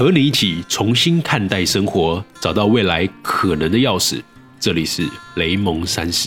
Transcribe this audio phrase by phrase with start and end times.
[0.00, 4.22] 和你一起重新看待生活，找到未来可能的钥匙。
[4.58, 5.06] 这里是
[5.36, 6.26] 雷蒙三十。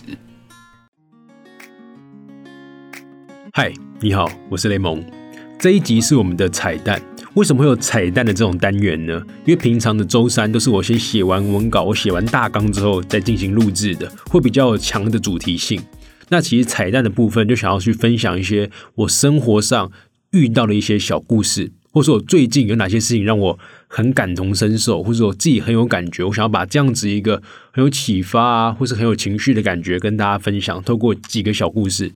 [3.51, 5.03] 嗨，你好，我是雷蒙。
[5.57, 7.01] 这一集是我们的彩蛋。
[7.33, 9.19] 为什么会有彩蛋的这种单元呢？
[9.43, 15.81] 因为平常的周三都是我先写完文稿，我写完大纲之后再进行录制的，会比较强的主题性。
[16.29, 19.91] 那其实彩蛋的部分就想要去分享一些我生活上
[20.29, 27.41] 遇到的一些小故事，或者我最近有哪些事情让我很感同身受，或者我自己很有感觉，我想要把这样子一个
[27.71, 32.11] 很有启发啊，或是很有情绪的感觉跟大家分享，透过几个小故事。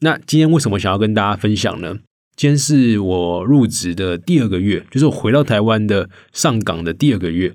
[0.00, 1.98] 那今天为什么想要跟大家分享呢？
[2.36, 7.54] 今天是我入职的第二个月，就是我回到台湾的上岗的第二个月。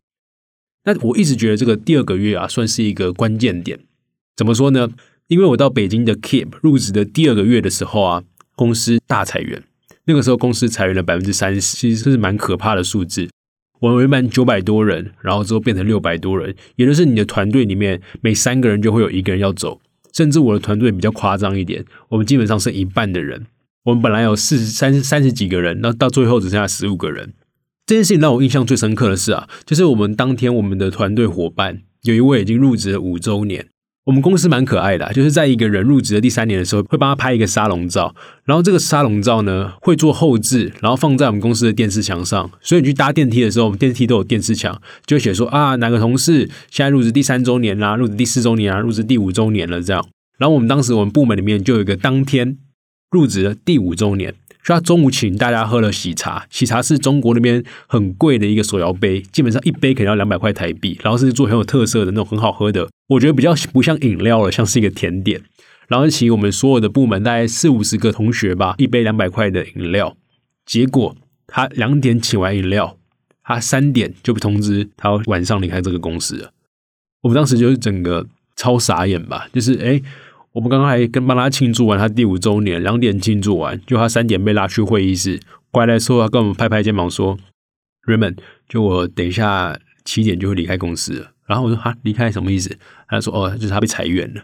[0.85, 3.79] 那我一直觉得这个第二个月啊，算是一个关键点。
[4.35, 4.89] 怎么说呢？
[5.27, 8.23] 因为我到北京的 Keep 入职的第二个月的时候啊，
[8.55, 9.63] 公司大裁员。
[10.05, 13.27] 那个时候公司裁员了百分之三十，其实是蛮可怕的数字。
[13.79, 19.81] 我们原本九百多人，然后之后变成六百多人，也就是你的团队里面每三个人就会有一个人要走。
[20.13, 23.47] 甚至我的团队比较夸张一点，我们基本上是一半的人。
[23.83, 27.33] 我们本来有四三三十几个人，那到最后只剩下十五个人。
[27.85, 33.67] 这件事情让我印象最深刻的是啊，就是我们当天我们的团队伙伴有一位已经入职了五周年。
[34.05, 38.13] 我们公司蛮可爱的，就是在一个人入职的第三年的时候，会帮他拍一个沙龙照。
[38.43, 42.51] 然后这个沙龙照呢，会做后置，然后放在我们公司的电视墙上。
[42.61, 50.05] 所以你去搭电梯的时候，我们电梯都有电视墙，就会写说啊，哪个同事现在入职第三周年啦，入职第四周年啊，入职第五周年了这样。
[50.37, 52.57] 然后我们当时我们部门里面就有一个当天。
[53.11, 54.33] 入职的第五周年，
[54.65, 56.47] 所以他中午请大家喝了喜茶。
[56.49, 62.89] 喜茶是中国那边很贵的一个手摇杯，基本上一杯可能要两百块台币，然后是做很有特色的那种很好喝的。
[63.09, 65.39] 我觉得比较不像饮料了，像是一个甜点。
[65.87, 70.17] 然后请我们所有的部门大概四五十个同学吧，一杯两百块的饮料。
[70.65, 72.97] 结果他两点请完饮料，
[73.43, 76.49] 他三点就被通知他晚上离开这个公司了。
[77.21, 80.01] 我们当时就是整个超傻眼吧，就是哎。
[80.55, 85.37] 我们刚刚还跟帮他庆祝完他第五周年，两点庆祝完，就他三点被拉去会议室，
[85.69, 87.37] 过来说他跟我们拍拍肩膀说
[88.07, 88.37] ：“Raymond，
[88.69, 92.77] 就我等一下七点就会离开公司。”然后我说：“哈，离开什么意思？”
[93.09, 94.43] 他说：“哦，就是他被裁员了。”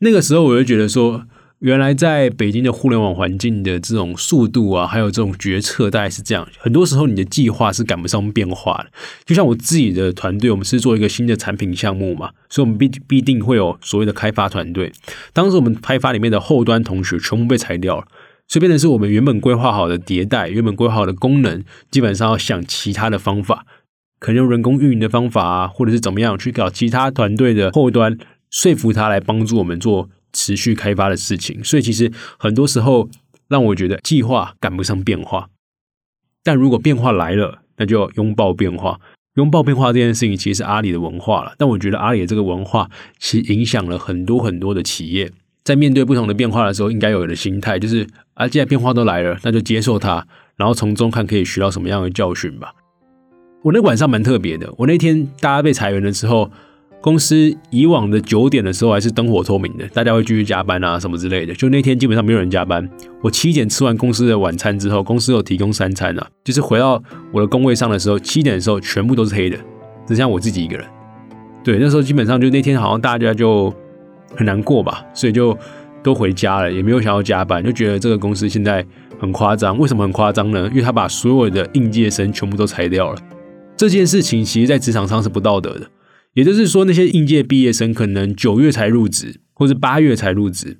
[0.00, 1.24] 那个时候我就觉得说。
[1.64, 6.46] 原来在北京的互联网环境的这种速度啊，还有这种决策，大概是这样。
[6.58, 8.90] 很多时候你的计划是赶不上变化的。
[9.24, 14.92] 就像我自己的团队，我们是做一个新的产品项目嘛，所以我们必必定会有所谓的开发团队。
[15.32, 18.06] 当时我们开发里面的后端同学全部被裁掉了，
[18.46, 23.64] 所以变成是我们原本规划好的迭代、原本规划好的功能，基本上要想其他的方法，
[24.18, 28.18] 可能用人工运营的方法啊，或者是怎么样去搞其他团队的后端，
[28.50, 30.10] 说服他来帮助我们做。
[30.34, 33.08] 持续开发的事情，所以其实很多时候
[33.48, 35.48] 让我觉得计划赶不上变化。
[36.42, 39.00] 但如果变化来了，那就拥抱变化。
[39.36, 41.54] 拥抱变化这件事情，其实是阿里的文化了。
[41.56, 45.32] 但我觉得阿里的这个文化，其实影响了很多很多的企业，
[45.64, 52.72] 在面对不同的变化的时候，应该有的心态就是：啊，既然变化都来了，那就接受它，然后从中看可以学到什么样的教训吧。
[53.62, 56.50] 我那晚上蛮特别的，我那天大家被裁员的时候。
[57.04, 61.52] 公司以往的九点的时候还是灯火通明的，大家会继续加班啊什么之类的。
[61.52, 62.88] 就那天基本上没有人加班。
[63.20, 66.26] 我七点吃完公司的晚餐之后，公司有提供三餐啊。
[66.42, 69.56] 就是回到我的工位上的时候，七点的时候全部都是黑的，
[70.06, 70.86] 只剩下我自己一个人。
[71.62, 73.70] 对，那时候基本上就那天好像大家就
[74.34, 75.54] 很难过吧，所以就
[76.02, 78.82] 都回家了，也没有想要加班，就觉得这个公司现在
[79.18, 79.76] 很夸张。
[79.76, 80.66] 为什么很夸张呢？
[80.70, 83.18] 因为他把所有的应届生全部都裁掉了。
[83.76, 85.86] 这件事情其实在职场上是不道德的。
[86.34, 90.78] 也就是说，那些应届毕业生可能九月才入职，或者八月才入职，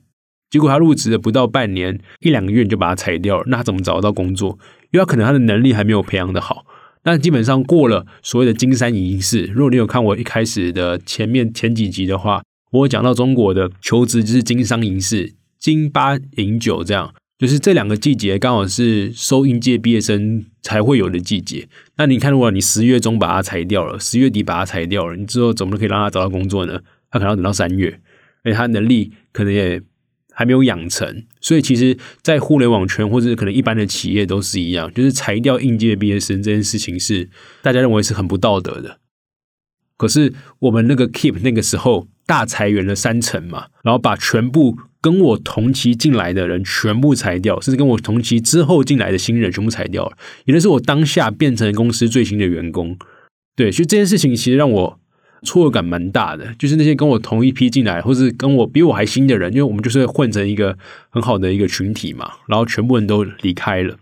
[0.51, 4.59] 结果他入职了不到半年，一两个月你就把他裁掉了，那他怎么找得到工作？
[4.91, 6.67] 因为他可能他的能力还没有培养的好。
[7.05, 17.15] 那基本上过了所谓的金山银四，如果你有看我一开始的前面前几集的话，我讲到中国的求职就是金三银四、金八银九这样。
[17.45, 21.69] 就是这两个季节刚好是收应届毕业生才会有的季节。
[21.99, 26.81] 那你看，如果你十月中把它裁掉了，十月底把它裁掉了，你之后怎么可以让他找到工作呢？
[27.11, 28.01] 他可能要等到三月，
[28.45, 29.83] 而且他能力可能也
[30.33, 31.27] 还没有养成。
[31.39, 37.29] 所以，其实，在互联网圈或者可能一般的企业都是一样，就是裁掉应届毕业生这件事情是
[37.61, 39.01] 大家认为是很不道德的。
[39.99, 44.79] 可是我们那个 Keep 那个时候大裁员了三成嘛，然后把全部。
[45.05, 50.17] 跟我同期进来的人全部裁掉，甚至跟我同期之后进来的新人全部裁掉了。
[50.47, 52.97] 也就是我当下变成公司最新的员工，
[53.55, 54.99] 对，所以这件事情其实让我
[55.43, 56.55] 错愕感蛮大的。
[56.59, 60.79] 就是那些跟我同一批进来，或是跟我比我还新的人，因为我们就是混成一个
[61.11, 63.99] 很好的一个群体嘛，然后全部人都离开了。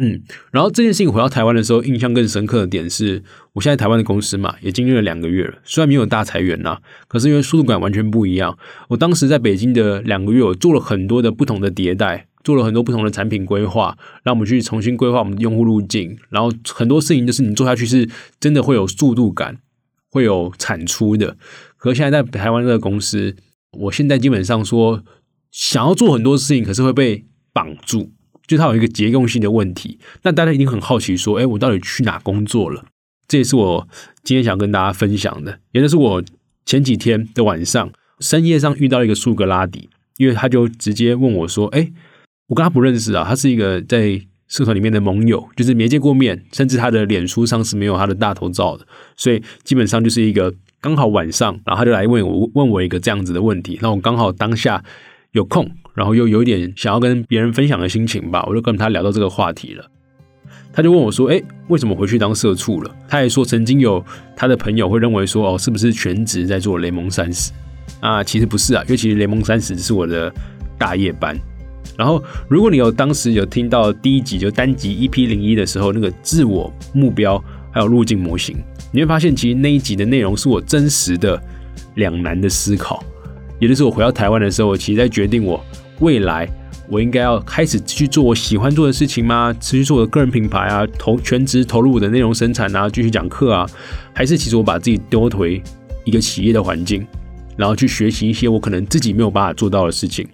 [0.00, 0.22] 嗯，
[0.52, 3.20] 然后这件事情回到台湾的时候，印象更深刻的点是，
[3.54, 6.78] 我现在台湾的公司嘛，也经历了两个月了，虽然没有大裁员呐，
[7.08, 8.56] 可是因为速度感完全不一样。
[8.90, 18.08] 我当时在北京的两个月，我做了很多的不同的迭代，做了很多不同的产品规划，让我们去重新规划我们的用户路径，然后很多事情就是你做下去是
[18.38, 19.58] 真的会有速度感，
[20.12, 21.36] 会有产出的。
[21.76, 23.34] 可现在在台湾这个公司，
[23.72, 25.02] 我现在基本上说
[25.50, 28.12] 想要做很多事情，可是会被绑住。
[28.48, 32.86] 就它有一个结构性的问题，那大家一定很好奇，说：“哎，我到底去哪工作了？”
[33.28, 33.86] 这也是我
[34.24, 35.60] 今天想跟大家分享的。
[35.72, 36.24] 也就是我
[36.64, 41.92] 前几天的晚上深夜上遇到一个苏格拉底，因为他就直接问我说：“哎，
[42.46, 54.82] 我跟他不认识啊，他是一个在社团里面的盟友，就是没见过面，甚至他的脸书上是没有他的大头照的，所以基本上就是一个刚好晚上，然后他就来问我问我一个这样子的问题，那我刚好当下
[55.38, 59.84] 有空。”然后又有点想要跟别人分享的心情吧，我就跟他聊到这个话题了。
[60.72, 64.04] 他就问我说：“哎，为什么回去当社畜了？”他还说曾经有
[64.36, 67.50] 他的朋友会认为说：“哦，是不是全职在做雷蒙三十？”
[67.98, 70.32] 啊，其实不是啊，因为其实雷蒙三十是我的
[70.78, 71.36] 大夜班。
[71.96, 77.42] 然后，如果你有当时有听到第一集就单集 EP 零一的时候，那个自我目标
[77.72, 78.56] 还有路径模型，
[78.92, 81.42] 你会发现其实那一集的内容是我真实的
[81.96, 83.02] 两难的思考。
[83.58, 85.62] 也就是我回到台湾的时候，我其实在决定我。
[86.00, 86.48] 未来
[86.88, 89.52] 我应该要开始去做我喜欢做的事情吗？
[89.60, 93.68] 持续做我的个人品牌啊，投全职投入我的内容生产啊，继续讲课啊，
[94.14, 95.60] 还是其实我把自己丢回
[96.04, 97.04] 一个企业的环境，
[97.56, 100.28] 然后去学习一些我可能自己没有办法做到的事情？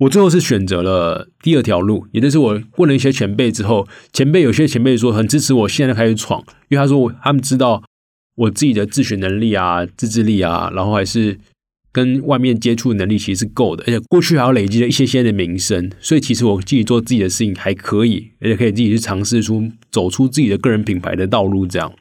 [0.00, 7.82] 我最后是选择了第二条路，也就是我问了一些前辈之后，前辈有些前辈说很支持我现在开始闯，因为他说他们知道
[8.36, 11.38] 我自己的自学能力啊、自制力啊，然后还是。
[11.92, 21.92] 跟外面接触能力其实是够的，而且过去还要累积了一些些的名声，所以其实我自己做自己的事情还可以，而且可以自己去尝试出走出自己的个人品牌的道路这样。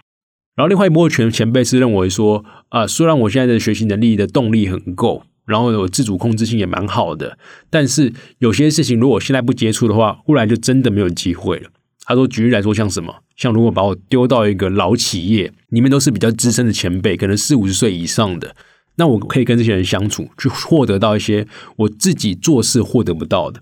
[0.55, 7.37] 然后另外一波全前辈是认为说，啊，虽然我现在的学习能力的动力很够，然后我自主控制性也蛮好的，
[7.69, 11.69] 但是有些事情如果现在不接触的话，忽然就真的没有机会了。
[12.05, 18.55] 他说，举例来说，像什么，像如果把我丢到一个老企业，里面都是比较资深的前辈，可能四五十岁以上的。
[19.01, 23.59] 那我可以跟这些人相处，去获得到一些我自己做事获得不到的。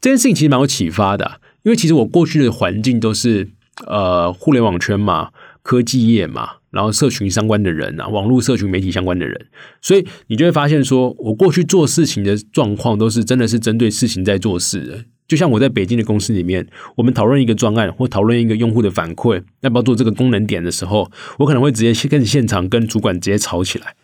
[0.00, 3.48] 这件事情其实蛮有启发的，因为其实我过去的环境都是
[3.84, 5.30] 呃互联网圈嘛、
[5.64, 9.46] 科技业嘛，然后社群相关的人啊，网络社群媒体相关的人，
[9.82, 15.04] 所以你就会发现，说我过去做事情的状况都是真的是针对事情在做事的。
[15.26, 23.96] 就像我在北京的公司里面，我们讨论一个专案或讨论一个用户的反馈，要不要做这个功能点的时候，我可能会直接跟现场跟主管直接吵起来。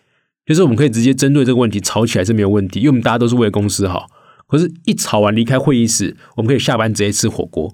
[0.52, 4.06] 就是我们可以直接针对这个问题吵起来是没有问题，因为我们大家都是为了公司好。
[4.46, 7.70] 可是，一吵完离开会议室，我们可以下班直接吃火锅，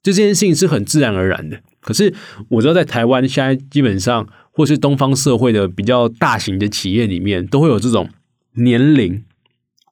[0.00, 1.60] 就这件事情是很自然而然的。
[1.80, 2.14] 可是，
[2.50, 8.08] 我知道在台湾现在基本上，或是东方社会的比较大型的企业里面，都会有这种
[8.54, 9.24] 年龄、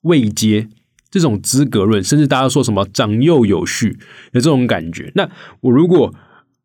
[0.02, 0.68] 位阶
[1.10, 3.98] 这种资格论，甚至大家说什么长幼有序
[4.30, 5.10] 的这种感觉。
[5.16, 5.28] 那
[5.62, 6.14] 我如果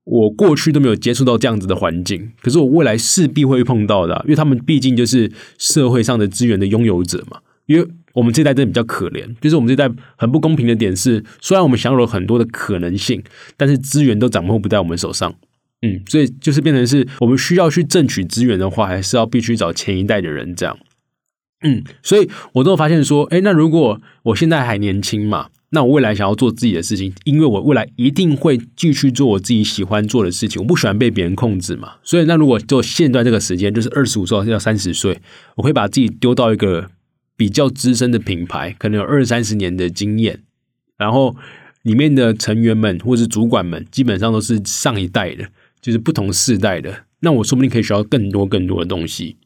[0.06, 7.40] 我过去都没有接触到这样子的环境，可是我未来势必会碰到的，因为他们毕竟就是社会上的资源的拥有者嘛。
[7.66, 13.24] 因为我们这代真的比较可怜，就是我们这代很不公平的点是，虽然我们享有了很多的可能性，
[13.56, 15.34] 但是资源都掌握不在我们手上。
[15.82, 20.78] 嗯，所以就是变成是我们需要去争取资源的话，还是要必须找前一代的人这样。
[21.64, 25.48] 嗯，所以我都发现说，哎，那如果我现在还年轻嘛？
[25.74, 30.62] 那我未来想要做自己的事情，因为我未来一定会继续做我自己喜欢做的事情。
[30.62, 35.20] 我不喜欢被别人控制嘛，所以那如果做现在这个时间，就是二十五岁到三十岁，
[35.56, 36.92] 我会把自己丢到一个
[37.36, 40.44] 比较资深的品牌，可能有二三十年的经验，
[40.96, 41.36] 然后
[41.82, 45.48] 里面的成员们或是主管们，基本上都是上一代的，
[45.82, 47.06] 就是不同世代的。
[47.22, 49.38] 那我说不定可以学到更多更多的东西。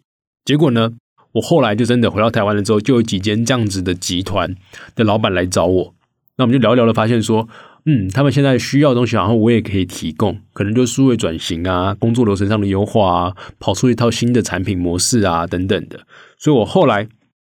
[0.44, 0.92] 结果呢，
[1.32, 4.54] 我后来就真的回到台湾了之后，就有几间这样子的集团
[4.94, 5.94] 的老板来找我。
[6.38, 7.50] 那我们就聊一聊了，发现说，
[7.86, 16.02] 嗯，他们现在需要的东西，然后我也可以提供，可能就是数位转型啊，工作流程上的优化啊，跑出一套新的产品模式啊，等等的。
[16.38, 17.08] 所以我后来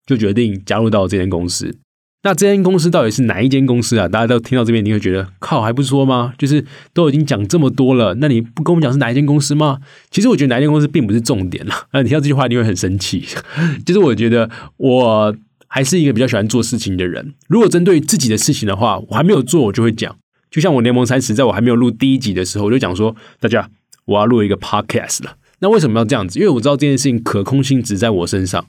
[0.05, 1.75] 就决定加入到这间公司。
[2.21, 4.07] 那这间公司到底是哪一间公司啊？
[4.07, 6.33] 大家都听到这边，你会觉得靠，还不说吗？
[6.37, 6.63] 就是
[6.93, 9.79] 都已经讲这么多了，那你不跟我们讲是哪一间公司吗？
[10.11, 11.87] 其实我觉得哪一间公司并不是重点啦。
[11.91, 13.23] 那 你听到这句话，你会很生气。
[13.83, 15.35] 就是我觉得我。
[15.75, 17.33] 还是一个比较喜欢做事情的人。
[17.49, 20.15] 如果针对自己的事情的话，我还没有做，我就会讲。
[20.49, 23.69] 就像我联盟三十，在我还没有录第一集的时候，我就讲说：“大家，
[24.05, 26.39] 我要录一个 podcast 了。”那为什么要这样子？
[26.39, 28.65] 因为我知道这件事情可控性只在我身上，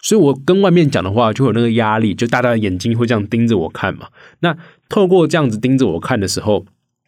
[0.00, 4.06] 所以我跟外面讲的话就有那个压力，就大家的眼睛会这样盯着我看嘛。
[4.38, 4.56] 那
[4.88, 6.64] 透过这样子盯着我看的时候，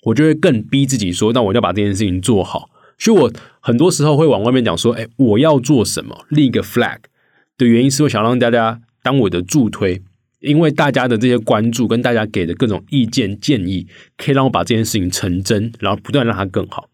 [0.07, 2.69] 我就会更逼自己说，那我要把这件事情做好。
[2.99, 6.99] 所以我很多时候会往外面讲说，哎，我要做什么，立一个 flag
[7.57, 10.03] 的原因是我想让大家当我的助推，
[10.41, 13.87] 因为大家的这些关注跟大家给的各种意见建议，
[14.17, 16.91] 可以让我把这件事情成真，然后不断让它更好。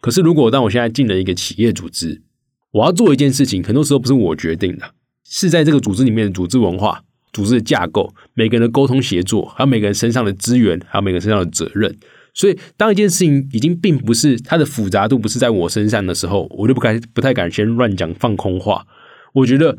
[0.00, 2.22] 可是如果当我现在进了一个企业组织，
[2.70, 4.92] 我要做一件事情，很多时候不是我决定的，
[5.28, 11.92] 是在这个组织里面的组织文化、组织的架构、每个人的沟通协作，还有每个人身上的资源，还有每个人身上的责任。
[12.32, 18.86] 所以，当一件事情已经并不是它的复杂度不是在我身上的时候，我就不敢不太敢先乱讲放空话。
[19.32, 19.76] 我觉得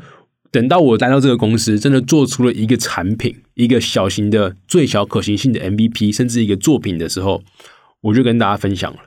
[0.50, 7.42] 等到我来到这个公司，真的做出了一个产品，一个小型的最小可行性的 MVP，甚至一个作品的时候，
[8.02, 9.00] 我就跟大家分享了。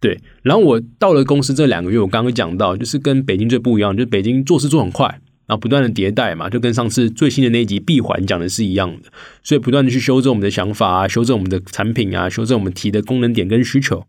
[0.00, 5.20] 对，然后我到了公司这两个月，我刚刚讲到，就是跟北京最不一样，就是北京做事做很快。
[5.46, 9.10] 然后不断的迭代嘛，就跟上次最新的那一集闭环讲的是一样的，
[9.42, 14.06] 所以不断的去修正我们的想法啊，修正我们的产品啊，修正我们提的功能点跟需求。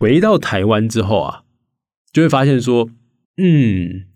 [0.00, 1.42] 回到台湾之后啊，
[2.12, 2.90] 就会发现说，
[3.36, 4.06] 嗯，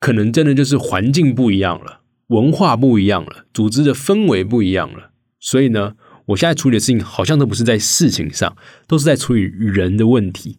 [0.00, 5.10] 可能真的就是环境不一样了，文化不一样了，组织的氛围不一样了。
[5.40, 5.94] 所以呢，
[6.26, 10.58] 我现在处理的事情好像都不是在事情上，都是在处理人的问题。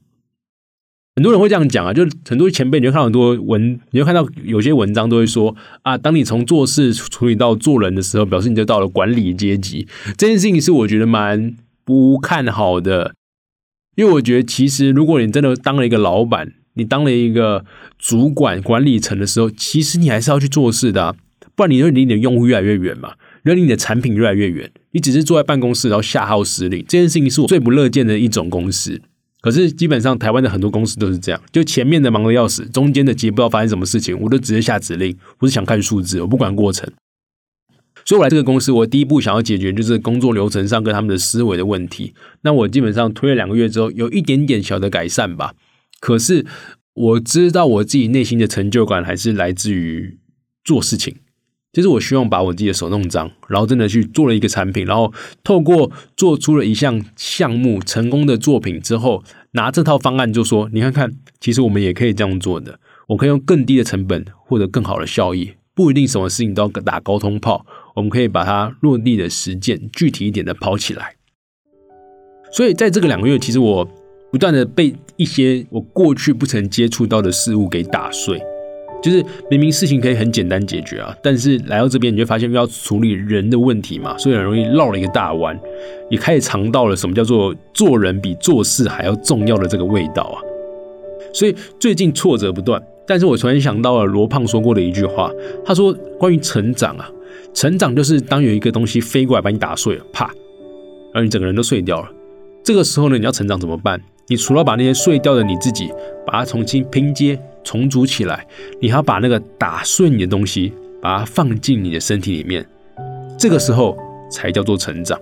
[1.15, 9.85] 很多人会这样讲啊，就很多前辈，你会看到很多文，你会看到有些文章都会说啊，当你从做事处理到做人的时候，表示你就到了管理阶级。
[10.17, 13.15] 这件事情是我觉得蛮不看好的，
[13.95, 17.63] 因为我觉得其实如果你真的当了一个老板，你当了一个
[17.99, 21.15] 主管管理层的时候，其实你还是要去做事的，
[21.55, 24.71] 不然你会离你的用户越来越远嘛，离你的产品越来越远。
[24.91, 29.01] 你只是坐在办公室然后下号施令，这件事情是我最不乐见的一种公司。
[29.41, 36.91] 可是基本上台湾的很多公司都是这样，就前面的忙得要死，中间的接不知道发生什么事情，我都直接下指令，我是想看数字，我不管过程。
[38.05, 42.13] 所以我来这个公司，我第一步想要解决就是工作流程上跟他们的思维的问题。
[42.41, 45.53] 那我基本上推了两个月之后，有一点点小的改善吧。
[45.99, 46.45] 可是
[46.93, 50.17] 我知道我自己内心的成就感还是来自于
[50.63, 51.15] 做事情。
[51.71, 55.13] 就是我希望把我自己的手弄脏，然后真的去做了一个产品，然后
[55.43, 62.79] 透过做出了一项项目成功的作品之后，拿这套方案就说：你看看，其实我们也可以这样做的。
[63.09, 67.63] 我可以用更低的成本获得更好的效益，不一定什么事情都要打高通炮，
[67.95, 71.17] 我们可以把它落地的实践具体一点的跑起来。
[72.51, 73.87] 所以在这个两个月，其实我
[74.31, 78.39] 不断的被一些我过去不曾接触到的事物给打碎。
[79.01, 85.57] 就是明明事情可以很简单解决啊，但是来到这边你就发现要处理人的问题嘛，所以很容易绕了一个大弯，
[86.09, 90.37] 也开始尝到了什么叫做做人比做事还要重要的这个味道啊。
[91.33, 95.31] 所以最近挫折不断，但是我突然想到了罗胖说过的一句话，
[95.63, 97.09] 他说关于成长啊，
[97.53, 100.29] 成长就是当有一个东西飞过来把你打碎了，啪，
[101.13, 102.09] 而你整个人都碎掉了。
[102.65, 104.01] 这个时候呢，你要成长怎么办？
[104.29, 105.89] 你除了把那些碎掉的你自己，
[106.25, 107.39] 把它重新拼接。
[107.61, 108.47] 重组起来，
[108.81, 112.65] 你还要把那个打碎你的东西，把它放进你的身体里面，
[113.37, 113.95] 这个时候
[114.31, 115.19] 才叫做成长。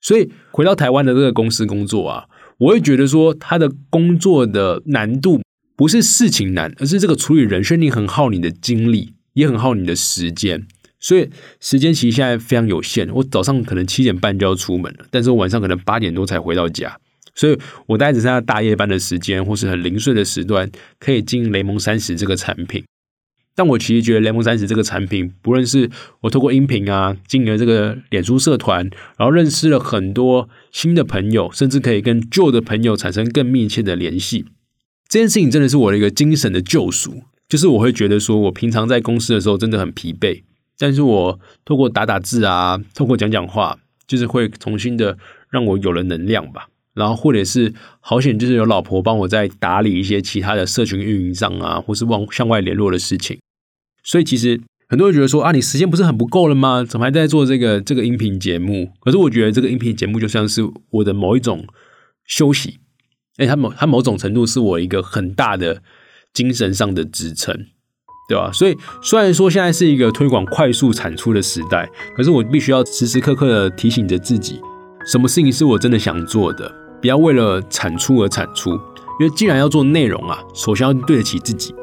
[0.00, 2.26] 所以回到台湾的这个公司工作啊，
[2.58, 5.40] 我会觉得说，他的工作的难度
[5.74, 10.66] 不是事情难，而是这个处理人，生你很耗你的精力，也很耗你的时间。
[11.00, 16.96] 所以时间其实现在非常有限，我早上可能七点半就要出门了，但是我晚上可能八点多才回到家。
[17.34, 22.84] 所以我大概只剩下大夜班的时间，或是很零碎的时段，可以经营雷蒙三十这个产品。
[23.54, 25.90] 但我其实觉得雷蒙三十这个产品，不论是
[26.22, 34.46] 我透过音频啊，经营这个脸书社团，然后认识了很多新的朋友，甚至可以跟旧的朋友产生更密切的联系。
[35.08, 37.24] 这件事情真的是我的一个精神的救赎。
[37.46, 40.42] 就是我会觉得说，我平常在公司的时候真的很疲惫，
[40.78, 45.18] 但是我透过打打字啊，透过讲讲话，就是会重新的
[45.50, 46.68] 让我有了能量吧。
[46.94, 53.38] 然后或者是好险，就是有老婆帮我在打理一些其他的社群运营上啊，或是往向外联络的事情。
[54.04, 56.84] 所以其实很多人觉得说啊，你时间不是很不够了吗？
[56.84, 58.92] 怎么还在做这个这个音频节目？
[59.00, 61.64] 可是我觉得这个音频节目就像是我的某一种
[62.26, 62.80] 休息，
[63.38, 65.82] 哎，它某它某种程度是我一个很大的
[66.34, 67.56] 精神上的支撑，
[68.28, 68.50] 对吧？
[68.52, 74.60] 所以虽然说现在是一个推广快速产出的时代，可是我必须要时时刻刻的提醒着自己，
[75.06, 76.81] 什么事情是我真的想做的。
[77.02, 81.74] 不要为了产出而产出，因为既然要做内容啊，首先要对得起自己，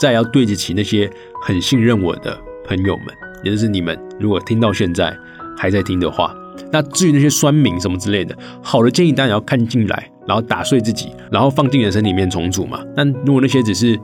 [0.00, 1.08] 再要对得起那些
[1.42, 2.36] 很信任我的
[2.66, 3.06] 朋友们，
[3.44, 3.96] 也就是你们。
[4.18, 5.14] 如果听到现在
[5.58, 6.34] 还在听的话，
[6.70, 12.82] 那至于那些酸民什么之类的，好的建议当然要看进来，然后打碎自己，然后放进人生里面重组嘛。
[12.96, 13.98] 但如果那些只是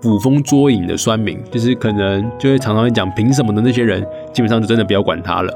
[0.00, 4.02] 捕风捉影的酸民，就是可能就会常常会讲凭什么的那些人，
[4.32, 5.52] 基本上就真的不要管他了。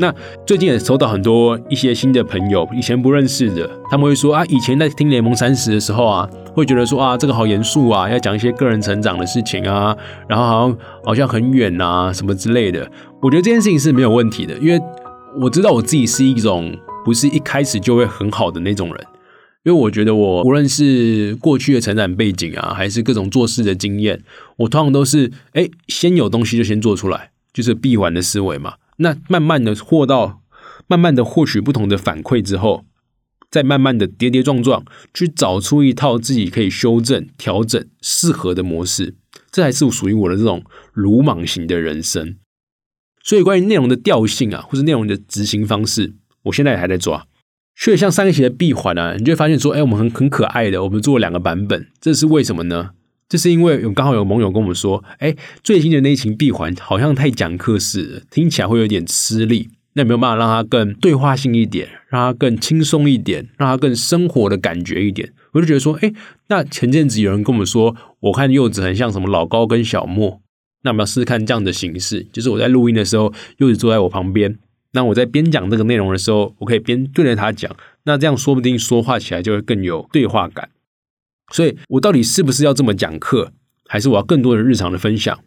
[0.00, 0.12] 那
[0.46, 9.94] 最近也收到很多一些新的朋友，以前不认识的，他们会说啊，以前在听联盟三十的时候啊，会觉得说啊，这个好严肃啊，要讲一些个人成长的事情啊，
[10.26, 12.90] 然后好像好像很远啊，什么之类的。
[13.20, 14.80] 我觉得这件事情是没有问题的，因为
[15.38, 19.06] 我知道我自己是一种不是一开始就会很好的那种人，
[19.64, 24.22] 因为我觉得我无论是过去的成长背景啊，还是各种做事的经验，
[24.56, 28.72] 我通常都是哎，先有东西就先做出来，就是闭环的思维嘛。
[29.00, 30.42] 那慢慢的获到，
[30.86, 32.84] 慢慢的获取不同的反馈之后，
[33.50, 39.16] 再慢慢的跌跌撞撞去找出一套自己可以修正、调整、适合的模式，
[39.50, 42.36] 这还是属于我的这种鲁莽型的人生。
[43.22, 46.14] 所以关于内容的调性啊，或者内容的执行方式，
[46.44, 47.26] 我现在也还在抓。
[47.76, 52.90] 所以像上一期的闭环啊，你就会发现说，哎，我们很很可爱的，我们做了两个版本，这是为什么呢？
[53.30, 59.70] 这是因为有刚好有盟友跟我们说，哎，最新的那一群闭环好像太讲课式了，听起来会有点吃力。
[59.92, 65.32] 那没有办法让它更对话性一点，让它更轻松一点，让它更生活的感觉一点？
[65.52, 66.12] 我就觉得说，哎，
[66.48, 70.40] 那前阵子有人跟我们说，我看柚子很像什么老高跟小莫，
[70.82, 74.58] 那我们要试试看这样的形式，就是我在录音的时候，柚子坐在我旁边，
[74.92, 80.68] 那我在边讲这个内容的时候，我可以边对着他讲，那这样说不定说话起来就会更有对话感。
[81.50, 83.52] 所以，我到底是不是要这么讲课，
[83.86, 85.38] 还是我要更多的日常的分享，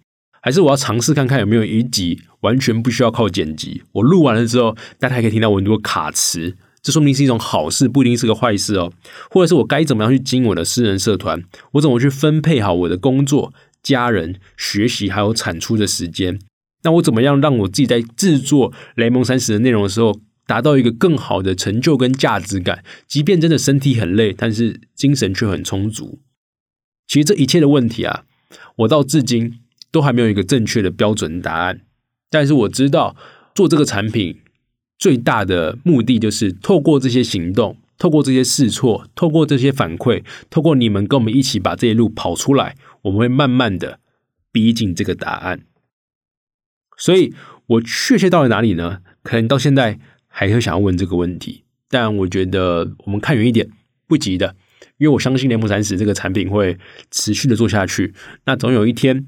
[0.42, 3.84] 还是我要尝试看看有没有一集完全不需要靠剪辑？
[3.94, 8.92] 我录完了之后，大家还可以听到我很多卡词，这说明是一种好事，不一定是个坏事哦。
[9.30, 11.42] 或者是我该怎么样去经营我的私人社团？
[11.74, 16.40] 我怎么去分配好我的工作、家人、学习还有产出的时间？
[16.84, 20.20] 那我怎么样让我自己在制作雷蒙三十的内容的时候？
[20.46, 26.20] 达到一个更好的成就跟价值感，即便真的身体很累，但是精神却很充足。
[27.08, 28.26] 其实这一切的问题啊，
[28.78, 29.60] 我到至今
[29.92, 31.82] 都还没有一个正确的标准答案。
[32.30, 33.16] 但是我知道，
[33.56, 34.42] 做这个产品
[34.98, 44.00] 最大的目的就是透过这些行动，透过这些试错，透过这些反馈，透过你们跟我们一起把这一路跑出来，我们会慢慢的
[44.52, 45.62] 逼近这个答案。
[46.98, 47.34] 所以
[47.68, 49.00] 我确切到了哪里呢？
[49.24, 50.00] 可能到现在。
[50.36, 53.70] 还会想要问这个问题，但我觉得我们看远一点，
[54.08, 54.56] 不急的，
[54.98, 56.76] 因为我相信联盟三十这个产品会
[57.12, 58.16] 持续的做下去。
[58.46, 59.28] 那总有一天，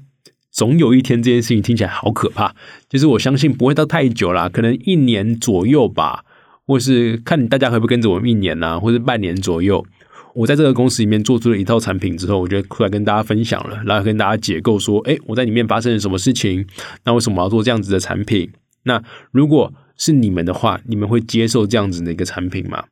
[0.50, 2.56] 总有一天，这件事情听起来好可怕，
[2.88, 6.24] 就是我相信不会到太久啦，可能一年左右吧，
[6.66, 9.86] 或是看大家会不会跟着我们一年呐，或者半年左右。
[10.34, 16.66] 我在这个公司里面做出了一套产品之后，我觉得出来跟大家分享了，然后跟大家解构说，哎，我在里面发生了什么事情？
[17.04, 18.50] 那为什么要做这样子的产品？
[18.86, 22.84] 那如果是你们的话，你们会接受这样子的一个产品吗？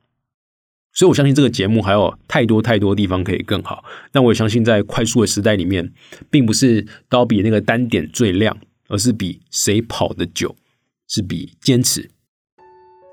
[0.93, 3.83] 所以我相信这个节目还有太多太多地方可以更好。
[4.11, 5.91] 但我也相信，在快速的时代里面，
[6.29, 10.55] 并不是都比那个单点最亮，而是比谁跑得久，
[11.07, 12.09] 是比坚持。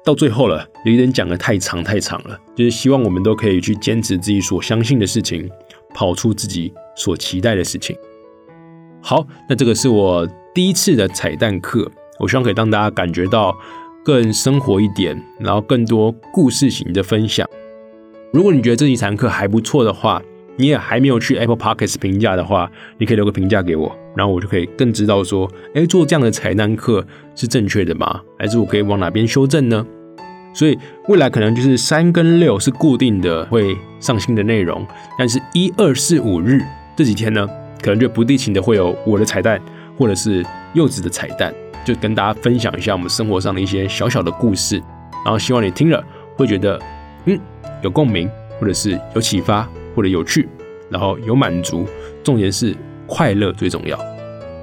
[0.04, 5.50] 到最后了，有一点讲的太长太长了，就是希望我们都可以去坚持自己所相信的事情，
[5.94, 7.96] 跑出自己所期待的事情。
[9.00, 11.90] 好，那这个是我第一次的彩蛋课，
[12.22, 13.54] 我希望可以让大家感觉到。
[14.04, 17.48] 更生活一点，然后更多故事型的分享。
[18.32, 20.20] 如果你觉得这一堂课还不错的话，
[20.56, 27.06] 你也还没有去 Apple Podcast 评价的话，你可以留个评价给我，然后我就可以更知道说，哎，做这样的彩蛋课
[27.36, 28.20] 是正确的吗？
[28.36, 29.86] 还是我可以往哪边修正呢？
[30.52, 34.84] 所以未来可能就是三跟六是固定的会上新的内容，
[35.16, 36.60] 但是一二四五日
[36.96, 37.48] 这几天呢，
[37.80, 39.62] 可能就不定期的会有我的彩蛋，
[39.96, 41.54] 或者是柚子的彩蛋。
[41.84, 44.76] 就跟大家分享一下我们生活上的一些小小的故事，
[45.24, 46.02] 然后希望你听了
[46.36, 46.80] 会觉得
[47.26, 47.38] 嗯
[47.82, 50.48] 有共鸣，或者是有启发，或者有趣，
[50.88, 51.86] 然后有满足，
[52.22, 53.98] 重点是快乐最重要，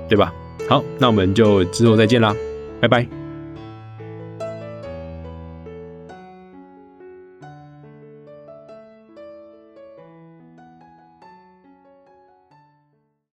[0.08, 0.34] 对吧？
[0.70, 2.36] 好，那我们就之后再见啦，
[2.80, 3.19] 拜拜。